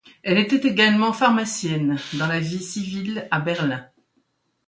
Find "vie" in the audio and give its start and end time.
2.39-2.57